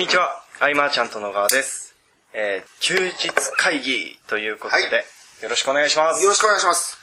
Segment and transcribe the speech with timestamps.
[0.00, 1.94] にちは、アイマーちゃんと野川です。
[2.32, 3.28] えー、休日
[3.58, 4.92] 会議ということで、はい
[5.42, 6.22] よろしくお願いします。
[6.22, 6.96] よろしくお願いします。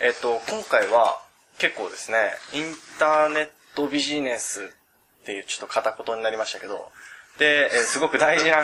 [0.00, 1.20] えっと、今回は
[1.58, 2.62] 結構ですね、イン
[3.00, 6.92] ターネットビジネスっていうちょっと片言になりましたけど、
[7.40, 8.58] で、えーすごく大事な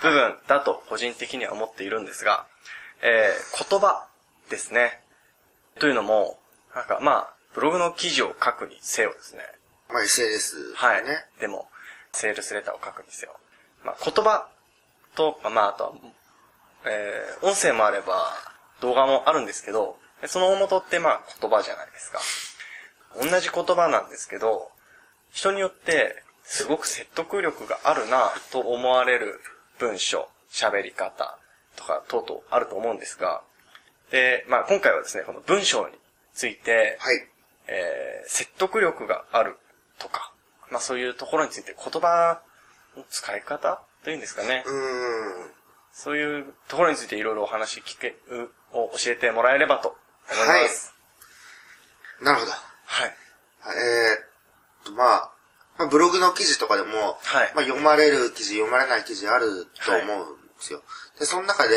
[0.00, 2.46] 部分だと個人的には思っているんですが、
[3.02, 4.08] えー言葉
[4.48, 5.02] ですね。
[5.78, 6.38] というのも、
[6.74, 9.42] なんかまあ、ブログの記事を書くにせよですね。
[9.90, 11.04] まあ SNS はい。
[11.04, 11.26] ね。
[11.40, 11.68] でも、
[12.12, 13.36] セールスレターを書くにせよ。
[13.84, 14.48] まあ、言葉
[15.14, 15.92] と、まあ、あとは、
[16.86, 18.32] えー、音声もあれば、
[18.80, 22.20] 動画もあるんですけど、その大元ってまあ言葉じゃないですか。
[23.20, 24.70] 同じ言葉なんですけど、
[25.32, 29.40] 人によってすごく説得力があるなと思われる
[29.78, 31.38] 文章、喋り方
[31.76, 33.42] とか等々あると思うんですが、
[34.10, 35.94] で、まあ今回はですね、この文章に
[36.34, 37.28] ついて、はい。
[37.68, 39.56] えー説得力がある
[39.98, 40.31] とか、
[40.72, 42.40] まあそういうところについて言葉
[42.96, 44.64] の使い方というんですかね。
[44.66, 45.50] うーん。
[45.92, 49.96] そういうところについていろいろお話聞け、うを教えてもらえればと
[50.30, 50.94] 思います。
[52.22, 52.52] なるほど。
[52.52, 53.16] はい。
[53.66, 55.32] えーっと、まあ、
[55.78, 60.82] まあ、ブログの記事とかでも、はいまあ、読まれる記事、読まれない記事あると思うんですよ。
[61.18, 61.76] で、その中で、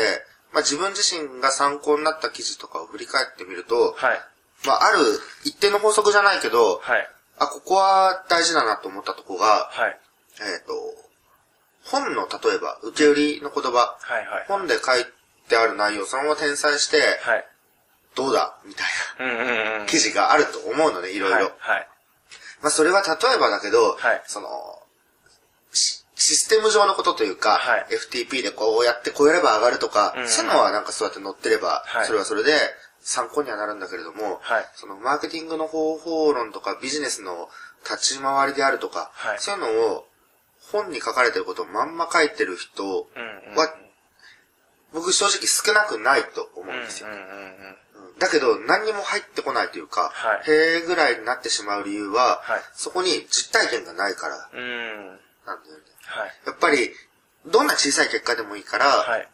[0.52, 4.20] まあ、自分自身が参考になった記事とかを振り返ってみると、はい。
[4.66, 4.98] まあ、ある
[5.44, 7.08] 一定の法則じゃないけど、はい。
[7.38, 9.98] あ、ここは大事だなと思ったとこが、はい。
[10.40, 10.72] えーっと、
[11.84, 14.26] 本の例えば、受け売りの言葉、はい。
[14.26, 14.44] はい。
[14.48, 15.04] 本で書い
[15.48, 17.44] てある内容をそのまま転載して、はい。
[18.14, 18.56] どうだ？
[18.64, 18.86] みたい
[19.20, 19.78] うんうんうん。
[19.80, 21.36] な記事があると思うのね、いろいろ。
[21.36, 21.44] はい。
[21.58, 21.88] はい。
[22.62, 24.48] まあそれは例えばだけど、はいその、
[25.72, 32.52] シシステム上のことというか、はい FTP でこうやってこうやれば上がるとか、うんそういうのはなんかそうやって載ってれば、はいそれはそれで
[33.06, 37.48] 参考にはなるんだけれども、はいそのマーケティングの方法論とかビジネスの
[37.88, 40.06] 立ち回りであるとか、はいそういうのを
[40.72, 43.86] 本に書かれてることをまんま書いてる人は、うんうん
[44.92, 47.08] 僕正直少なくないと思うんですよ。
[48.18, 54.36] だけど、何にも入ってこないというか、はいへーぐらいになってしまう理由は、はいそこに実体験がないから。
[54.36, 55.84] なんだよね。
[56.06, 56.30] はい。
[56.46, 56.92] やっぱり、
[57.46, 59.28] どんな小さい結果でもいいから、はい。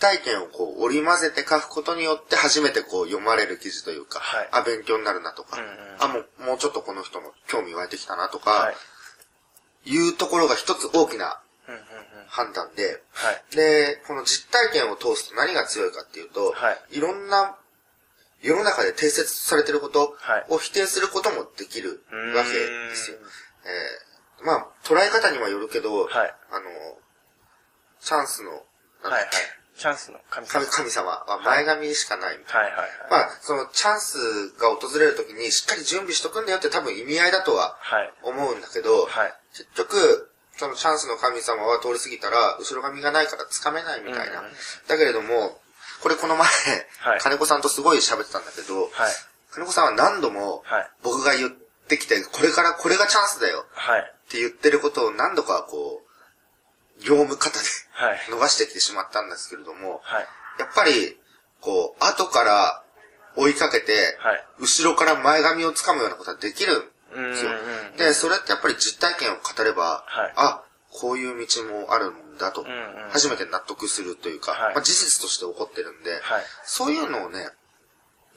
[0.00, 8.74] 実体験をこう織り交ぜて書くことによって初めてこう読まれる記事というか、はいあ、勉強になるなとか、うんうんあ、もう、もうちょっとこの人も興味湧いてきたなとか、はい。
[9.86, 11.84] いうところが一つ大きなうんうんうん。
[12.28, 13.56] 判断で、はい。
[13.56, 17.56] で、この実体験を通すと何が強いかっていうと、はいいろんな
[18.40, 22.02] 世の中で定説されてることはいを否定することもできる
[22.34, 23.18] わけですよ。
[24.40, 26.64] えー、まあ、捉え方にはよるけど、はいあの、
[28.00, 28.50] チャンスの、
[29.02, 29.22] なんはい。
[29.22, 29.30] はい。
[29.80, 30.60] チャンスの神様。
[30.60, 32.88] 神神様は前髪しかないみたいはいはいはい。
[33.10, 33.16] な。
[33.16, 38.12] まあ、そのチャンスが訪れるときにしっかり準備しとくんだよって多分意味合いだとははい。
[38.22, 39.34] 思うんだけど、はい。
[39.56, 44.40] 結局、そのチャンスの神様は通り過ぎたら、後ろ髪がないから掴めないみたいな。
[44.40, 44.52] うんうん
[44.86, 45.58] だけれども、
[46.02, 46.46] これこの前、
[46.98, 48.90] はい金子さんとすごい喋ってたんだけど、はい。
[49.52, 50.90] 金子さんは何度もはい。
[51.02, 51.50] 僕が言っ
[51.88, 54.00] てきて、これからこれがチャンスだよはい。
[54.00, 56.09] って言ってることを何度かこう、
[57.00, 58.18] 業務方ではい。
[58.30, 60.26] 逃してきてしまったんですけれども、はい。
[60.58, 61.18] やっぱり、
[61.60, 62.82] こう、後から
[63.36, 64.44] 追いかけて、はい。
[64.60, 67.50] 後ろから前髪を掴むようなことはできるうんですよ。
[67.98, 70.62] で、それってやっぱり実体験を語れば、はいあ、
[70.92, 76.42] こういう道もあるんだと、んうん初めて納得するというか、はいまあ、事実として起こってるんで、はい。
[76.64, 77.48] そういうのをね、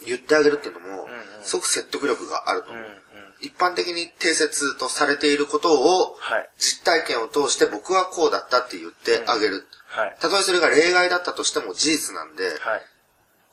[0.06, 1.08] 言ってあげるっていうのも、
[1.44, 2.84] すごく説得力があると思う。
[2.84, 2.94] うんうん。
[3.42, 6.50] 一般的に定説とされていることを、はい。
[6.58, 9.68] 実体験を通して僕はこうだったって言ってあげる。
[9.88, 10.16] はい。
[10.20, 12.82] たとえそれが例外だったとしても事実なんで、はい。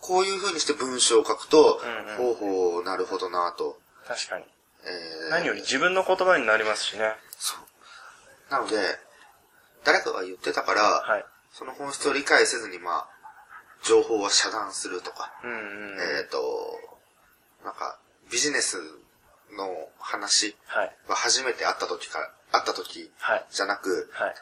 [0.01, 3.79] こういう風にして文章を書くと、うんうんほうほう、なるほどなと。
[4.07, 4.45] 確かに。
[4.85, 7.15] えー何より自分の言葉になりますしね。
[7.39, 8.53] そう。
[8.53, 8.77] なので、
[9.85, 11.25] 誰かが言ってたから、はい。
[11.53, 13.09] その本質を理解せずに、まあ、
[13.85, 15.59] 情報は遮断するとか、うんうん。
[16.19, 16.39] えっ、と、
[17.65, 17.99] なんか、
[18.31, 18.79] ビジネス
[19.57, 20.57] の話
[21.09, 23.45] は初めて会った時から、会った時はい。
[23.51, 24.35] じゃなく、はい。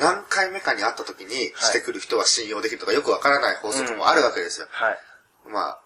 [0.00, 4.66] 何回目かに会った時にしてくる人は信用できるとかよくわからない法則もあるわけですよ。
[4.70, 4.98] はい。
[5.48, 5.80] まあ、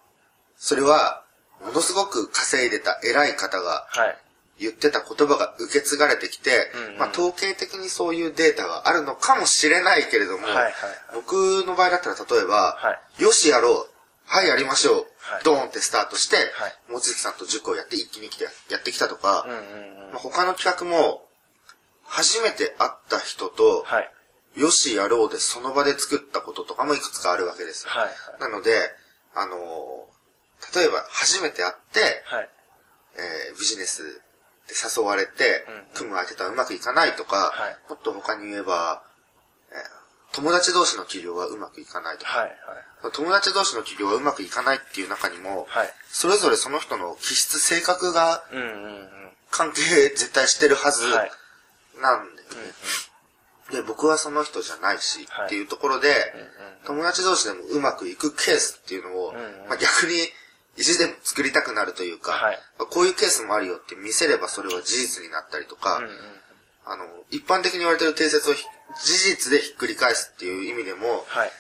[0.57, 1.25] それは、
[1.61, 4.19] ものすごく稼いでた偉い方がはい。
[4.61, 10.73] 言ってた言葉が受け継がれてきて、うんうんまあ統計的にそういうデータがあるのかもしれないけれども、はいはいはい
[11.15, 13.88] 僕の場合だったら例えば、はよしやろう、
[14.29, 16.47] はいやりましょう、はいドーンってスタートして、はい
[16.91, 19.47] 望月さんと塾をやって一気に来てやってきたとか。
[20.13, 21.27] まあ他の企画も、
[22.05, 24.11] 初めて会った人と、はい。
[24.57, 27.91] よしやろうでその場で作ったこととかもいくつかあるわけですよ。
[27.93, 28.41] はい。
[28.41, 28.73] なので、
[29.35, 30.09] あのー
[30.75, 32.49] 例えば初めて会って、はい。
[33.17, 39.03] えービジネスって誘われてうんうん、組む相手とはうまくいかないとか、はいもっと他に言えば、
[39.71, 39.98] えー
[40.39, 42.51] 友達同士の起業はうまくいかないとか、はい。
[43.13, 45.89] 友達同士の起業はうまくいかないっていう中にも、はい。
[46.09, 48.45] それぞれその人の気質、性格が。
[49.51, 49.81] 関係
[50.11, 51.31] 絶対してるはずはい。
[52.01, 53.81] なんだよね。
[53.81, 56.15] で、僕はその人じゃないし、はいっていうところで、
[56.85, 59.33] 友達同士でもうまくいくケースっていうのを、
[59.69, 60.15] まあ、逆に
[60.77, 62.59] 意地でも作りたくなるというか、はい
[62.91, 66.11] こういうケースもあるよって見せればそれは事実になったりとか、うんうん
[66.89, 68.65] あの、一般的に言われてる定説をひ
[68.97, 71.51] 事実でひっくり返すっていう意味でも、はい。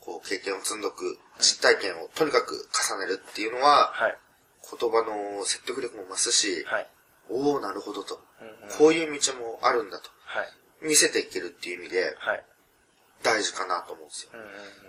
[0.00, 4.18] こう経験を積んどく、実体験をとにかく重ねるっていうのは、はい。
[4.78, 6.86] 言葉の説得力も増すし、はい。
[7.28, 10.86] おおなるほどと、うんうんこういう道もあるんだと、はい。
[10.86, 12.44] 見せていけるっていう意味ではい。
[13.22, 14.30] 大事かなと思うんですよ。
[14.34, 14.46] うんうん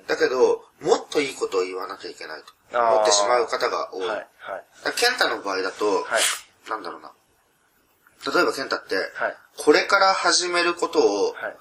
[0.07, 2.41] だけど、もっといいことを言わなきゃいけない
[2.71, 4.03] と思ってしまう方が多い。
[4.03, 4.09] うん。
[4.09, 4.17] はい。
[4.39, 4.65] はい。
[4.85, 6.21] ら健太の場合だと、はい。
[6.69, 7.11] なんだろうな。
[8.25, 9.37] 例えば健太って、はい。
[9.57, 11.57] これから始めることをはい。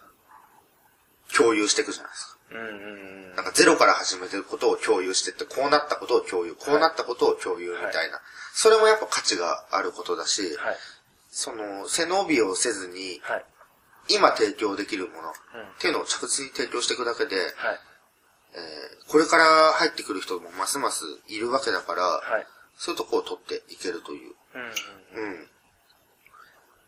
[1.36, 2.36] 共有していくじゃないですか。
[3.36, 8.20] なんかゼロから始めてることを共有してって、こうなったことを共有、こうなったことを共有みたいな。
[8.54, 10.76] それもやっぱ価値があることだし、はい。
[11.30, 13.44] その、背伸びをせずに、はい。
[14.08, 17.80] 今提供できるものっうんていうのを着実に提供していくだけで、はい。
[18.54, 19.44] えーこれから
[19.74, 22.46] 入ってくる人もますますいるわけだから、はい。
[22.76, 24.34] そういうとこを取っていけるという。
[25.14, 25.48] うんうん。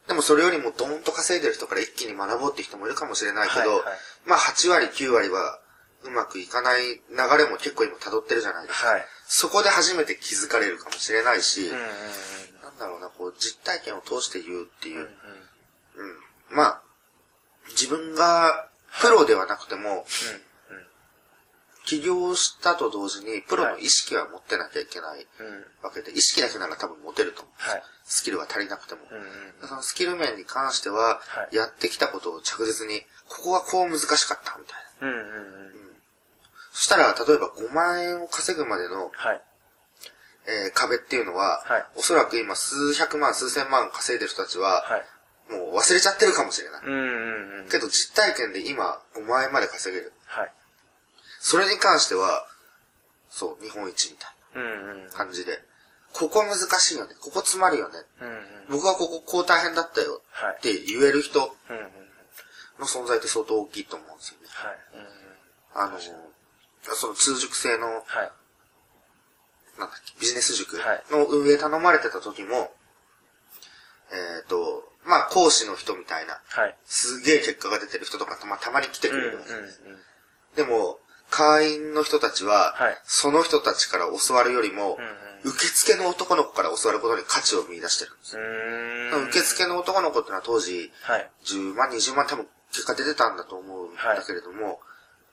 [0.08, 0.14] うん。
[0.14, 3.84] でもそれよりもドーンと稼いでる人から一気に学ぼうって人もいるかもしれないけど、はいはい
[4.26, 5.60] まあ8割9割は
[6.04, 7.00] うまくいかない流
[7.38, 8.88] れも結構今辿ってるじゃないですか。
[8.88, 9.04] はい。
[9.26, 11.88] そこで初めて気づかれるかもしれないし、うんうんうん。
[12.62, 15.00] なんだろうな、こう実体験を通して言うっていうう。
[15.00, 15.08] んうん。
[15.10, 16.56] うん。
[16.56, 16.82] まあ、
[17.70, 18.68] 自分が
[19.00, 20.06] プロではなくても、
[21.88, 25.26] 起業したと同時にプロの意識は持ってなきゃいけない。
[25.82, 27.54] わけで、意識だけなら多分持てると思う。
[27.56, 27.82] はい。
[28.04, 29.00] スキルは足りなくても。
[29.10, 29.16] うん
[29.62, 29.68] うん。
[29.68, 35.08] そのスキル面に関しては、はいやってきたことを着実に、ここはこう難しかったみたいな。
[35.08, 35.72] うんうんうん。
[36.72, 39.42] そしたら、例えば5万円を稼ぐまでの、はい。
[40.46, 45.04] えー壁っていうのは、はいおそらく今数百万、数千万稼いでる人たちは、はい。
[45.50, 46.82] もう忘れちゃってるかもしれない。
[46.84, 47.68] うんうんうん。
[47.70, 50.12] けど実体験で今5万円まで稼げる。
[51.56, 51.64] はい。
[51.64, 52.46] それに関しては、
[53.30, 54.38] そう、日本一みたい。
[55.06, 55.60] な感じで、
[56.12, 58.36] ここ難しいよね、ここ詰まるよね、うんうん。
[58.70, 61.54] 僕はこここう大変だったよはいって言える人。
[62.78, 64.46] の存在って相当大きいと思うんですよね。
[64.48, 64.78] はい。
[64.94, 65.08] うんうん。
[65.74, 65.98] あの、
[66.94, 68.32] その通塾制の、はい。
[69.78, 72.72] なんだっけ、ビジネス塾はいの運営頼まれてた時も、
[74.10, 76.76] えっ、と、まあ講師の人みたいな、はい。
[76.84, 79.82] すげえ結果が出てる人とかたまたまに来てくれるわけです。
[80.56, 81.00] でも、
[81.30, 88.42] 会員の人たちは、はいその人たちから教わるよりも、うんうん受付の男の子から教わることに価値を見出してるんですよ。
[89.28, 91.30] 受付の男の子ってのは当時、はい。
[91.44, 94.80] 10万、20万多分結果出てたんだと思うんだけれども、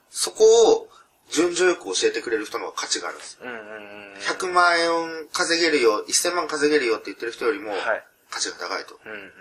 [0.08, 0.44] そこ
[0.74, 0.88] を
[1.30, 3.38] 順序よく教えてくれる人の価値があるんです。
[3.42, 4.14] うんうんうん。
[4.20, 8.06] 100万円稼げるよ、1000万稼げるよって言ってる人よりもはい。
[8.30, 9.00] 価値が高いと。
[9.04, 9.32] うんうん。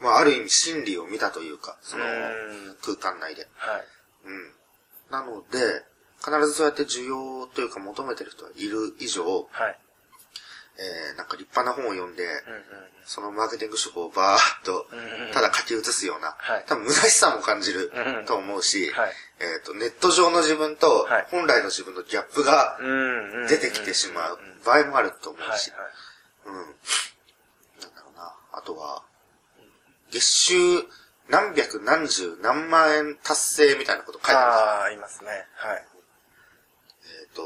[0.00, 3.46] まあある意味真理を見たというか、そのうん空間内で。
[3.56, 3.84] はい。
[4.26, 4.53] うん。
[5.14, 5.86] なので、
[6.18, 9.78] 必ずそうやって需要というか求めてる人がいる以上、はい。
[10.76, 12.34] えー、なんか立派な本を読んで、うんうん。
[13.04, 23.46] そのマーケティング手法をバーッとうんうん、ただ書き写すような、はい多分虚しさも感じるうんうんと思うし、はいえっ、と、ネット上の自分とはい本来の自分のギャップがうんうん。
[23.46, 25.56] 出てきてしまううん場合もあると思はい。
[25.56, 25.70] うし、
[26.46, 26.54] うん。
[26.54, 26.64] なん
[27.94, 28.34] だろうな。
[28.52, 29.02] あとは、
[30.10, 30.54] 月収
[31.28, 34.80] 何百何十何万円達成みたいなこと書いてあ。
[34.80, 35.30] ああ、いますね。
[35.56, 35.84] はい。
[37.22, 37.42] えっ、と、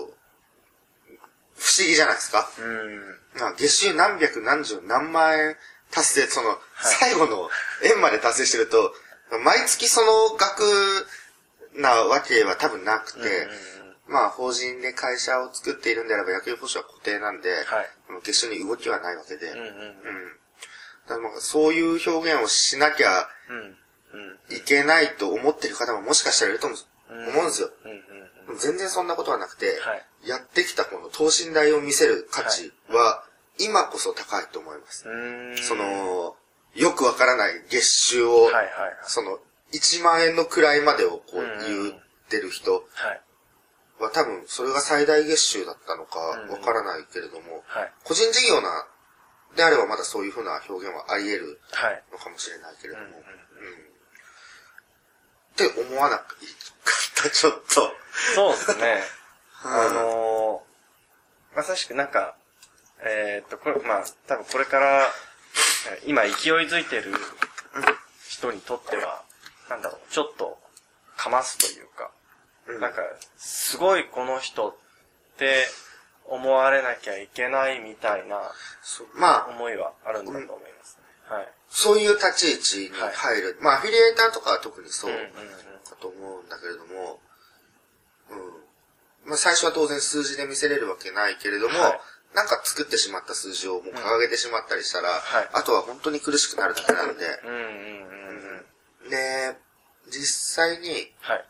[1.56, 2.48] 不思議じゃないですか？
[2.58, 3.18] うん。
[3.40, 5.56] まあ、月収何百何十何万円
[5.90, 7.48] 達成、その、最後の
[7.84, 8.92] 円まで達成してると、
[9.44, 10.62] 毎月その額
[11.74, 13.48] なわけは多分なくて、
[14.06, 17.90] まあ、法人で会社を作っているんであれば、野球報酬は固定なんで、はい
[18.24, 19.68] 月収に動きはないわけで、うんうんうん。
[19.68, 20.32] うん
[21.06, 23.28] だからまあそういう表現をしなきゃ。
[24.50, 27.70] いけないと思ってる方ももしかしたらいると思うん思うんですよ。
[28.58, 30.28] 全然そんなことはなくて、はい。
[30.28, 33.24] やってきたこの等身大を見せる価値は、
[33.58, 35.06] 今こそ高いと思います。
[35.62, 36.36] その、
[36.74, 38.50] よくわからない月収を。
[39.04, 39.38] その、
[39.72, 41.94] 1万円の位までをこううん言っ
[42.30, 42.84] てる人
[44.00, 46.50] は多分それが最大月収だったのかうん。
[46.50, 47.92] わからないけれども、はい。
[48.04, 48.86] 個人事業な、
[49.58, 52.02] であればまだそういうふうな表現はあり得るはい。
[52.12, 53.12] のかもしれないけれども、うん。
[53.12, 53.18] うん。
[53.18, 53.18] っ
[55.56, 56.26] て思わなかっ
[57.16, 57.92] た、ちょっと。
[58.36, 59.02] そうですね。
[59.64, 62.08] あのー、まさしくなん。
[62.08, 62.36] か、
[63.00, 65.06] えーっと、これ、まあ、多分これから
[66.06, 66.32] 今勢い
[66.68, 67.12] づいてる
[68.28, 69.24] 人にとっては、
[69.68, 69.82] なん。
[69.82, 70.56] だろう、ちょっと、
[71.16, 72.12] かますというか、
[72.68, 72.80] うん。
[72.80, 72.92] なん。
[72.92, 73.02] か、
[73.36, 74.74] すごいこの人っ
[75.36, 75.66] て
[76.28, 78.40] 思われなきゃいけないみたいな
[79.14, 81.04] まあ、思いはあるんだと思いますね。
[81.28, 81.48] はい。
[81.68, 83.58] そういう立ち位置に入る。
[83.60, 85.28] まあ、アフィリエーターとかは特にそううんうんうん。
[85.84, 87.20] だと思うんだけれども、
[88.30, 89.30] うん。
[89.30, 92.00] まあ、最初は当然数字で見せれるわけないけれども、はい
[92.34, 97.64] なんか作ってしまった数字をもう掲げてしまったりしたら、はいあとは本当に苦しくなるだけなんで、うんうんうん
[99.04, 99.10] うん。
[99.10, 99.56] で、
[100.10, 101.44] 実際にはい。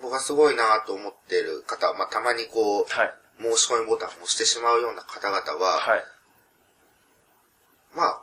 [0.00, 3.14] 僕がすごいなと思っている方、まあ、たまにこう、はい。
[3.40, 6.04] 申し込みボタンを押してしまうような方々は、はい。
[7.94, 8.20] まあ、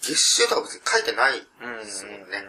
[0.00, 1.32] 月収とか別に書いてない。
[1.84, 2.48] ですもんね。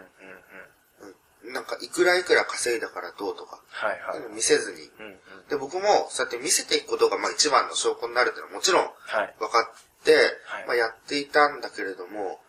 [1.52, 4.34] なんか、いくらいくら稼いだからどうとか、はいはい。
[4.34, 4.78] 見せずに。
[4.98, 5.48] うんうん。
[5.48, 9.34] で、僕も、そうやって見せていくことが、まあ一番の証拠になるっていうのはもちろんはい。
[9.38, 10.14] 分かって、
[10.46, 12.40] はいまあやっていたんだけれども、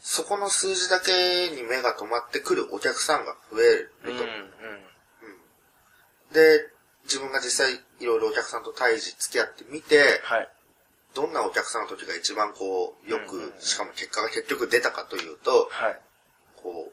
[0.00, 4.10] そこの数字だけに目が止まってくるお客さんが増えると。
[4.10, 4.50] うんうん。
[6.32, 6.66] で、
[7.04, 10.48] 自分が実際いろいろお客さんと対峙付き合ってみて、はい。
[11.14, 16.00] どんなお客さんの時が一番こう、よく、しかも結果が結局出たかというと、はい。
[16.56, 16.92] こ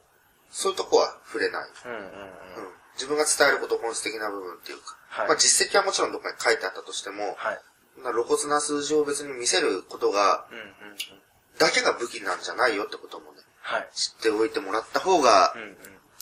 [0.50, 1.68] そういうとこは触れない。
[1.84, 2.04] うんうんうん。
[2.04, 7.60] うん自分が伝えること本質的な部分っていうか、はいまあ実績はもちろんどっかに書いてあったとしても、はい。
[8.02, 10.72] な露骨な数字を別に見せることが、うんうんうん。
[11.58, 13.88] だけが武器なんじゃないよってこともね、はい。
[13.92, 15.76] 知っておいてもらった方がう、んうん。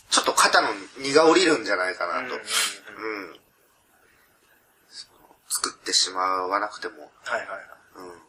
[0.09, 0.67] ちょっと肩の
[0.99, 2.35] 荷が下りるんじゃないかなと。
[2.35, 2.45] うんうん
[2.97, 3.39] うん。
[5.49, 7.59] 作ってしまわなくても、はいはいはい。
[7.97, 8.21] うん。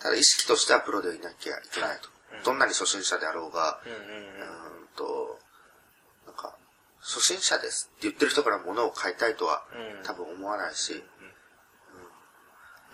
[0.00, 2.08] ただ意識としてはプロでいなきゃいけないと。
[2.08, 5.38] うんどんなに初心者であろうが、うんうんうーんと、
[6.26, 6.56] なんか、
[7.00, 9.62] 初心者ですって言ってる人から物を買いたいとは。
[10.02, 11.04] 多分思わないし、うん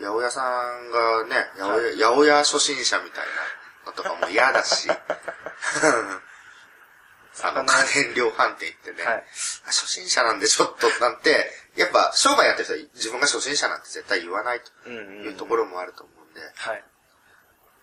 [0.01, 3.27] 八百屋さんがね、八百屋、八百屋初心者みたい
[3.85, 4.89] なのとかも嫌だし、
[7.43, 9.25] あの、家電量販店行ってね、はい。
[9.67, 15.25] 初心者なんでちょっとなんて、やっぱ商売やってる人は自分が初心者なんて絶対言わないとうんうんうん。
[15.25, 16.85] いうところもあると思うんで、はい。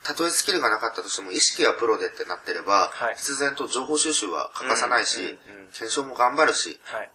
[0.04, 7.12] たとえスキルがなかったとしても意識はプロでってなってれば、はい必然と情報収集は欠かさないし、うんうんうん検証も頑張るし、はい。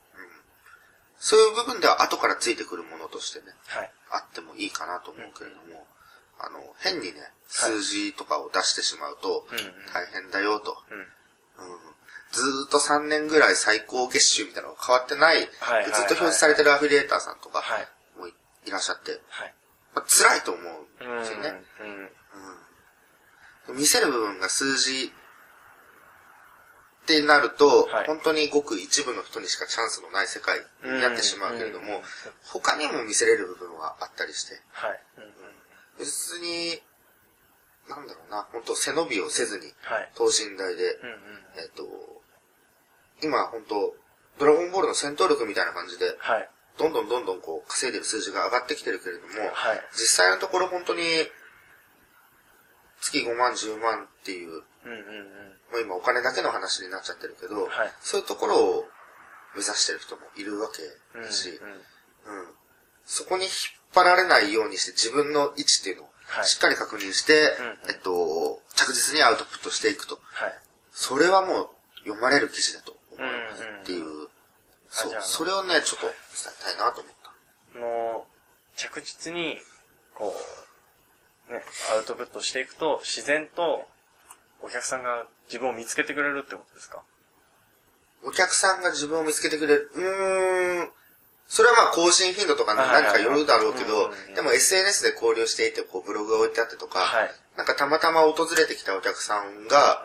[1.16, 3.90] そういう部分では後からついてくるものとしてね、はい。
[4.10, 5.86] あってもいいかなと思うけれども、
[6.38, 10.76] あの、変にね、数字とかを出してしまうとうんうん、大変だよと。
[10.90, 10.98] うん。
[10.98, 11.06] うん
[12.32, 17.88] ずーっと3年ぐらい最高月収みたいなのが変わってない、はいはいはいずっと表示されてるアフィリエーターさんとかはい。
[18.18, 18.34] もい
[18.66, 19.54] いらっしゃって、はい。
[19.94, 20.64] まあ、辛いと思う
[21.04, 21.20] うんん。
[21.20, 21.62] ですよね。
[23.68, 23.76] うん。
[23.76, 25.12] 見せる部分が数字
[27.02, 32.02] ってなると、はい本当にごく一部の人にしかチャンスのない世界になってしまうけれども、うんうん
[32.44, 35.00] 他にも見せれる部分はあったりして、はい。
[35.18, 35.30] うんうん。
[35.98, 36.80] 別に、
[37.88, 40.10] なんだろうな、本当背伸びをせずに、はい。
[40.14, 41.16] 等身大で、うんうん。
[41.56, 42.21] えっと、
[43.22, 43.94] 今本当
[44.38, 46.48] ドラゴンボールの戦闘力みたいな感じで、はい。
[46.78, 49.80] どんどんどんどんこう稼いでる数字が上がってきてるけれども、はい。
[49.92, 51.02] 実際のところ本当に、
[53.00, 55.52] 月5万、10万っていう、うんうんうん。
[55.72, 58.84] もう今お金だけの話になっちゃってるけど、はいそういうところを
[59.54, 60.82] 目指してる人もいるわけ
[61.18, 62.46] うんだし、うんうん
[63.04, 63.52] そこに引っ
[63.92, 70.20] 張られないようにして自分の位置っていうのをはいしっかり確認して、うんうんえっと、着実にアウトプットしていくと。
[70.22, 70.54] はい。
[70.92, 71.68] それはもう
[72.04, 72.94] 読まれる記事だと
[73.52, 74.28] っていう、
[74.88, 76.14] そうそれをね、ちょっと伝
[76.60, 77.12] えたいなと思っ
[77.74, 77.78] た。
[77.78, 78.26] の、
[78.76, 79.58] 着実に、
[80.14, 80.34] こ
[81.48, 83.86] う、ね、アウトプットしていくと、自然と、
[84.60, 87.02] お客さんが自分を見つけてくれるってことですか？
[88.24, 89.90] お客さんが自分を見つけてくれる。
[89.94, 90.92] うーん。
[91.48, 97.30] それはまあ更新頻度とかはい何かよるだろうけどでも SNS で交流していて、こうブログが置いてあってとか、はい。
[97.56, 100.04] なんかたまたま訪れてきたお客さんが。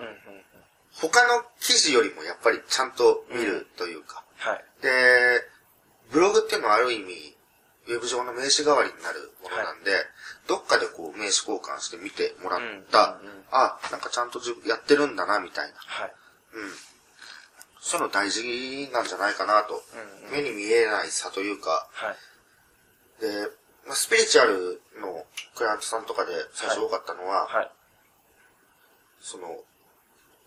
[1.02, 4.24] 他の記事よりもやっぱりちゃんと見るというか。
[4.38, 4.64] はい。
[4.82, 4.90] で、
[6.12, 7.36] ブログっていうのはある意味、
[7.88, 9.92] ウェブ上の名刺代わりになるものなんで、
[10.48, 12.60] どっかでこう名刺交換して見てもらっ
[12.92, 15.76] た、うんうんうんあ、なんかちゃんとやってるんだな、みたいな。
[15.78, 16.14] はい。
[16.54, 16.72] うん。
[17.80, 19.82] そういうの大事なんじゃないかなと。
[19.94, 23.22] うんうん目に見えない差というか、はい。
[23.22, 23.48] で、
[23.86, 25.26] まあ、スピリチュアルの
[25.56, 27.72] クライアントさんとかで最初多かったのは、はい。
[29.22, 29.56] その、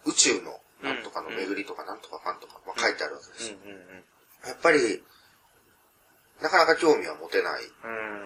[0.07, 3.57] 宇宙のなんとかの巡りとかなんとかファンとか、まあ、書いてあるわけですよ。
[4.47, 5.03] やっぱり、
[6.41, 7.63] なかなか興味は持てない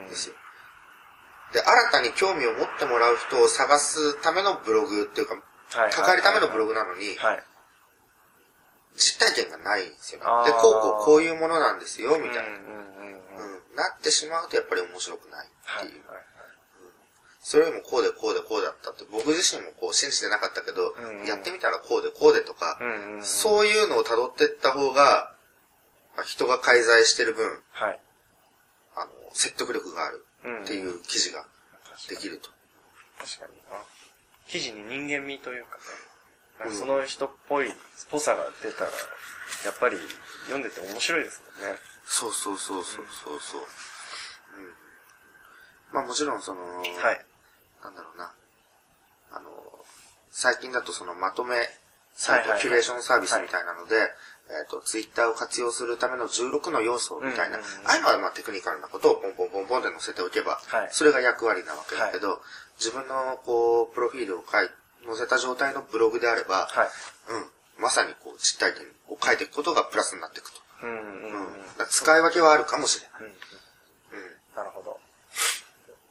[0.09, 0.35] ですよ。
[1.53, 5.91] で、新たに興味を持ってもらう人を探すためのブログっていうか、はい。
[5.93, 7.43] 関わるためのブログなのに、はい。
[8.97, 12.59] 実体験がないんですよで、こうこうこういうものなんですよ、みたいな。
[13.75, 16.03] なってしまうとやっぱり面白くないはいっていう。。
[17.45, 23.23] それよりもこうでこうでこうだったって、僕自身もこう信じてなかったけど、うんうんやってみたらこうでこうでとか、うんうんうん。
[23.23, 25.37] そういうのを辿ってった方が、
[26.17, 28.01] まあ人が介在してる分、はい。
[28.97, 30.63] あの、説得力があるうん。
[30.65, 31.45] っていう記事が
[32.09, 32.49] できると。
[33.21, 33.77] 確かにな。
[34.49, 35.85] 記事に人間味というかね。
[36.61, 37.69] かうんその人っぽい、
[38.11, 38.91] ぽさが出たら、
[39.67, 39.99] やっぱり
[40.47, 41.77] 読んでて面白いですもんね。
[42.07, 43.61] そうそうそうそうそうそう。
[43.61, 43.67] うん。
[45.93, 47.27] まあもちろんその、はい。
[47.85, 48.33] なんだろうな。
[49.33, 49.51] あの、
[50.31, 51.57] 最近だとそのまとめ
[52.15, 53.97] サイト、はいはいはいキュレーションサービスみたいなので、
[54.51, 62.41] えっ、と、ツイッターを活用するための16の要素みたいな、ああいうのはまあテクニカルなことをポンポンポンポンで載せておけば、はいそれが役割なわけだけど、
[62.79, 64.69] 自分のこう、プロフィールを書い
[65.07, 66.89] 載せた状態のブログであれば、はい。
[67.77, 70.61] うん、まさにこう、実体験を書いていくことがプラスになっていくと。
[70.83, 71.47] うんうんうん。
[71.47, 71.63] うん。
[71.79, 73.21] だから使い分けはあるかもしれない。
[73.21, 74.57] うんうんうん。
[74.57, 75.01] なるほど。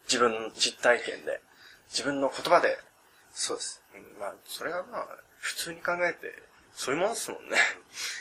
[0.07, 1.41] 自分の実体験で、
[1.93, 2.79] 自分の言葉で、
[3.31, 3.81] そうです。
[3.93, 5.07] うんまあ、それがまあ、
[5.37, 6.33] 普通に考えて、
[6.73, 7.57] そういうものですもんね。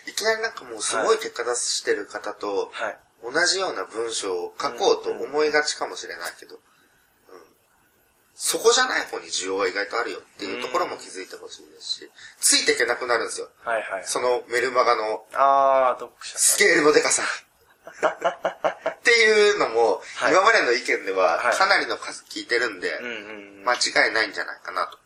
[0.07, 2.99] いきなりなんかもうすごい結果出してる方と、はい。
[3.25, 6.61] 同じような文章を書こうと思いがちかもしれないけど、うん。
[8.35, 12.11] そこじゃない方に需要が意外とあるよっていうところも気づいてほしいですし、
[12.41, 13.49] ついていけなくなるんですよ。
[13.65, 14.03] はいはい。
[14.05, 17.23] そのメルマガのあー、読者さスケールのデカさ。
[17.87, 22.91] っていうのも、はい今までの意見でははいかなりの数聞いてるんで。
[23.65, 24.99] 間違いないんじゃないかなと。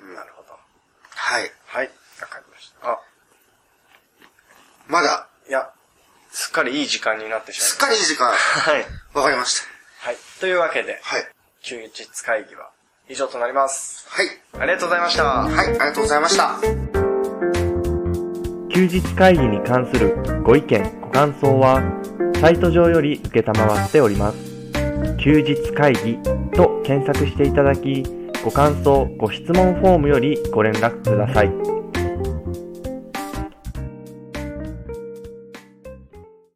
[0.00, 0.52] うんなるほど。
[1.10, 1.50] はい。
[1.66, 1.90] はい。
[2.20, 2.90] わかりました。
[2.90, 3.00] あ、
[4.88, 5.70] まだ、いや、
[6.30, 8.30] すっかりいい時間になってしまいましすっかりいい時間。
[8.30, 8.70] た。
[8.70, 8.86] はい。
[9.14, 10.08] わかりました。
[10.08, 10.16] はい。
[10.40, 11.28] というわけで、はい。
[11.62, 12.70] 休日会議は
[13.08, 14.06] 以上となります。
[14.08, 14.26] はい。
[14.58, 15.24] ありがとうございました。
[15.24, 16.60] はい、ありがとうございました。
[18.72, 21.99] 休日会議に関するご意見、ご感想は、
[22.40, 24.38] サイト上より受けたまわっております。
[25.18, 26.16] 休日会議
[26.54, 28.02] と検索していただき、
[28.42, 31.79] ご感想、ご質問フォームよりご連絡ください。